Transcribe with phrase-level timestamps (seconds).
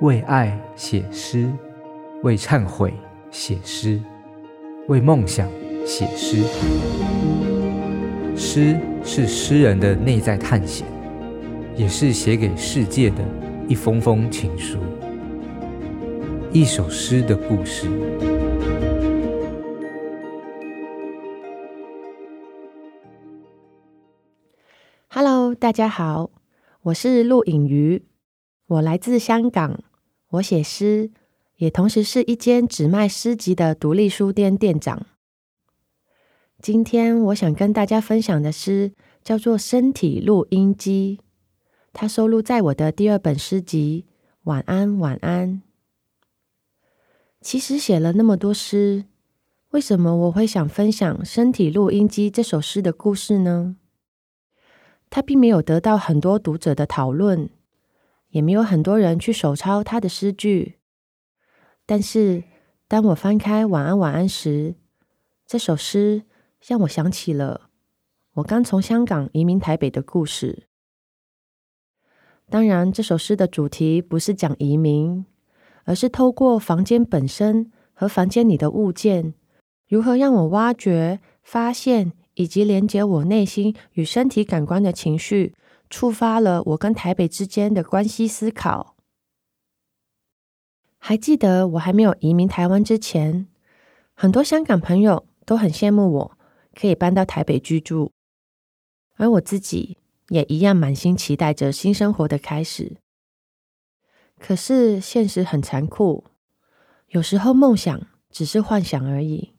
[0.00, 1.48] 为爱写诗，
[2.24, 2.92] 为忏悔
[3.30, 4.02] 写诗，
[4.88, 5.48] 为梦想
[5.86, 6.42] 写诗。
[8.36, 10.84] 诗是诗人的内在探险，
[11.76, 13.18] 也是写给世界的
[13.68, 14.78] 一封封情书。
[16.52, 17.88] 一首诗的故事。
[25.08, 26.32] Hello，大家好，
[26.82, 28.02] 我是陆颖瑜。
[28.66, 29.84] 我来自香港，
[30.30, 31.10] 我写诗，
[31.56, 35.06] 也同时是一间只卖诗集的独立书店店长。
[36.62, 41.18] 今天我想跟大家分享的诗叫做《身体录音机》，
[41.92, 44.06] 它收录在我的第二本诗集
[44.44, 45.50] 《晚安，晚安》。
[47.42, 49.04] 其实写了那么多诗，
[49.72, 53.76] 为什么我会想分享《身体录音机》这首诗的故事呢？
[55.10, 57.50] 它并没有得到很多读者的讨论。
[58.34, 60.80] 也没有很多人去手抄他的诗句，
[61.86, 62.42] 但是
[62.88, 64.74] 当我翻开《晚安晚安》时，
[65.46, 66.24] 这首诗
[66.60, 67.70] 让我想起了
[68.34, 70.66] 我刚从香港移民台北的故事。
[72.50, 75.24] 当然，这首诗的主题不是讲移民，
[75.84, 79.34] 而是透过房间本身和房间里的物件，
[79.88, 85.54] 如何让我挖掘、发现以及连接我内心与身体感官的情绪。
[85.94, 88.96] 触发了我跟台北之间的关系思考。
[90.98, 93.46] 还记得我还没有移民台湾之前，
[94.12, 96.38] 很多香港朋友都很羡慕我
[96.74, 98.10] 可以搬到台北居住，
[99.18, 99.98] 而我自己
[100.30, 102.96] 也一样满心期待着新生活的开始。
[104.40, 106.24] 可是现实很残酷，
[107.10, 109.52] 有时候梦想只是幻想而已。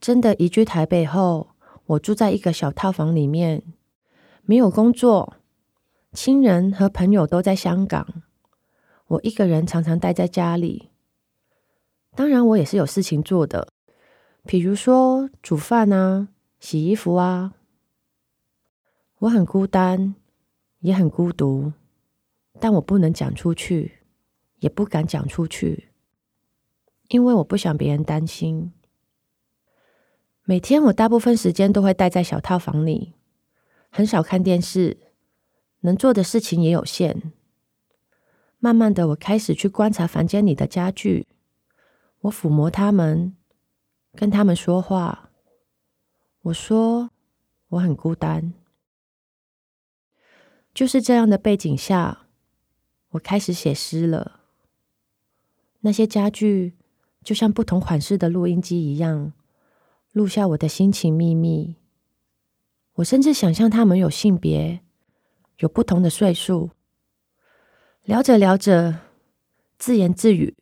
[0.00, 1.50] 真的移居台北后，
[1.84, 3.62] 我住在一个小套房里面。
[4.48, 5.34] 没有工作，
[6.12, 8.22] 亲人和朋友都在香港，
[9.08, 10.90] 我一个人常常待在家里。
[12.14, 13.66] 当然，我也是有事情做的，
[14.44, 16.28] 比如说煮饭啊、
[16.60, 17.54] 洗衣服啊。
[19.18, 20.14] 我很孤单，
[20.78, 21.72] 也很孤独，
[22.60, 23.98] 但我不能讲出去，
[24.60, 25.88] 也不敢讲出去，
[27.08, 28.72] 因为我不想别人担心。
[30.44, 33.14] 每天我大部分时间都会待在小套房里。
[33.96, 34.98] 很少看电视，
[35.80, 37.32] 能做的事情也有限。
[38.58, 41.26] 慢慢的，我开始去观察房间里的家具，
[42.20, 43.34] 我抚摸他们，
[44.12, 45.30] 跟他们说话。
[46.42, 47.08] 我说
[47.68, 48.52] 我很孤单。
[50.74, 52.26] 就是这样的背景下，
[53.12, 54.40] 我开始写诗了。
[55.80, 56.74] 那些家具
[57.24, 59.32] 就像不同款式的录音机一样，
[60.12, 61.76] 录下我的心情秘密。
[62.96, 64.80] 我甚至想象他们有性别，
[65.58, 66.70] 有不同的岁数。
[68.04, 69.00] 聊着聊着，
[69.78, 70.56] 自言自语，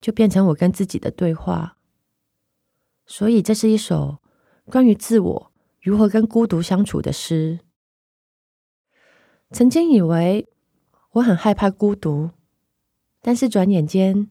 [0.00, 1.76] 就变成我跟自己的对话。
[3.06, 4.18] 所以，这是一首
[4.64, 7.60] 关于自我如何跟孤独相处的诗。
[9.52, 10.48] 曾经以为
[11.12, 12.30] 我很害怕孤独，
[13.20, 14.28] 但是转眼间，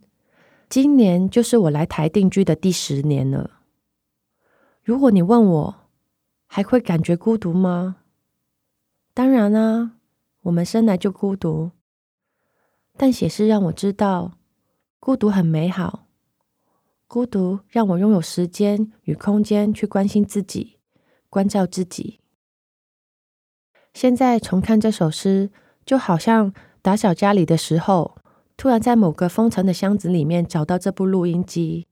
[0.68, 3.62] 今年就是我来台定居的第十年了。
[4.84, 5.85] 如果你问我，
[6.56, 7.98] 还会感觉孤独吗？
[9.14, 9.98] 当然啊，
[10.44, 11.72] 我们生来就孤独。
[12.96, 14.38] 但写诗让我知道，
[15.02, 16.08] 孤独很美好。
[17.08, 20.78] 孤独让我拥有时间与空间去关心自己、
[21.30, 22.22] 关照自己。
[23.94, 25.52] 现在重看这首诗，
[25.86, 28.16] 就好像打扫家里的时候，
[28.56, 31.88] 突然在某个封尘的箱子里面找到这部录音机，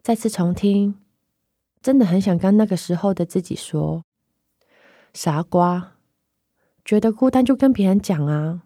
[0.00, 0.94] 再次重听。
[1.80, 4.04] 真的很想跟那个时候的自己说
[5.14, 5.94] ：“傻瓜，
[6.84, 8.62] 觉得孤单就跟别人讲啊，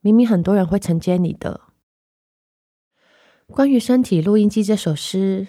[0.00, 1.60] 明明很多人会承接你的。”
[3.48, 5.48] 关于身体录音机这首诗，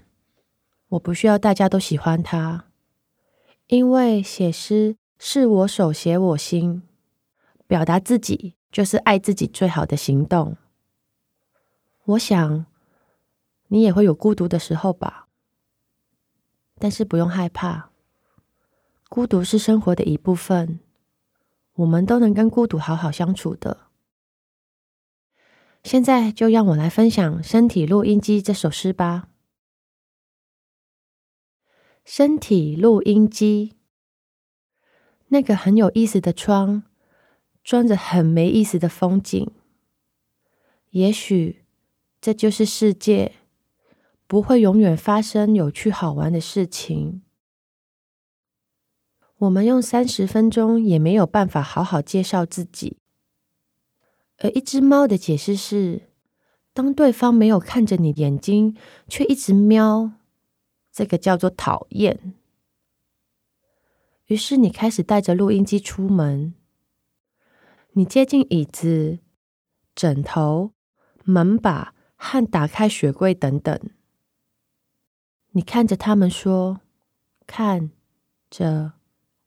[0.90, 2.66] 我不需要大家都喜欢它，
[3.68, 6.84] 因为写诗是我手写我心，
[7.66, 10.58] 表达自己就是爱自己最好的行动。
[12.04, 12.66] 我想
[13.70, 15.25] 你也会有孤独的时候吧。
[16.78, 17.90] 但是不用害怕，
[19.10, 20.80] 孤独是生活的一部分，
[21.76, 23.88] 我们都能跟孤独好好相处的。
[25.84, 29.30] 现在就让我来分享《身体录音机》这首诗吧。
[32.04, 33.74] 身体录音机，
[35.28, 36.84] 那个很有意思的窗，
[37.64, 39.52] 装着很没意思的风景。
[40.90, 41.66] 也许
[42.20, 43.34] 这就是世界。
[44.28, 47.22] 不会永远发生有趣好玩的事情。
[49.38, 52.98] 我们用三十分钟也没有办法好好介绍自己，
[54.38, 56.10] 而一只猫的解释是，
[56.74, 58.76] 当对方没有看着你眼睛，
[59.08, 60.14] 却一直喵，
[60.92, 62.34] 这个叫做讨厌。
[64.28, 66.56] 于是你开始带着录音机出门，
[67.92, 69.20] 你接近椅子、
[69.94, 70.72] 枕头、
[71.26, 73.80] 门把和打开雪柜等等。
[75.56, 76.82] 你看着他们说
[77.48, 77.90] ：“看
[78.50, 78.92] 着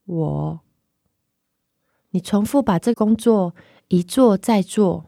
[0.07, 0.61] 我。”
[2.11, 3.55] 你重复把这工作
[3.89, 5.05] 一做再做。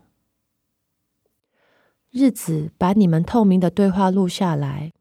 [2.11, 4.93] 日子把你们透明的对话录下来。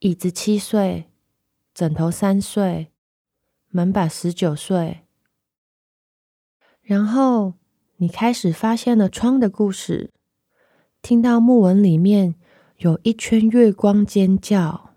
[0.00, 1.04] 椅子七岁，
[1.72, 2.90] 枕头三岁，
[3.68, 5.02] 门把十九岁。
[6.80, 7.54] 然后
[7.98, 10.10] 你开始发现了窗的故事，
[11.00, 12.34] 听到木纹里面
[12.82, 14.90] 有一圈月光尖叫。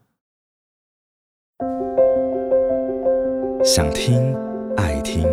[3.63, 4.33] 想听
[4.75, 5.23] 爱听，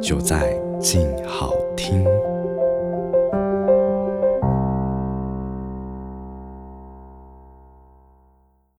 [0.00, 2.04] 就在静好听。